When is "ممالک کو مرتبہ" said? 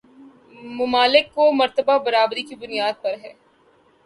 0.77-1.97